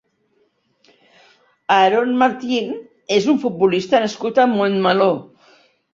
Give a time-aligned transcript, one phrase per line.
[1.75, 2.73] Aarón Martín
[3.19, 5.13] és un futbolista nascut a Montmeló.